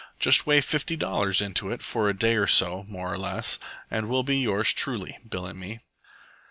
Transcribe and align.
"Just 0.17 0.47
weigh 0.47 0.61
fifty 0.61 0.95
dollars 0.97 1.41
into 1.41 1.71
it 1.71 1.83
for 1.83 2.09
a 2.09 2.17
day 2.17 2.35
or 2.35 2.47
so 2.47 2.85
more 2.89 3.13
or 3.13 3.19
less, 3.19 3.59
and 3.91 4.09
we'll 4.09 4.23
be 4.23 4.39
yours 4.39 4.73
truly, 4.73 5.19
Bill 5.29 5.45
an' 5.47 5.59
me." 5.59 5.81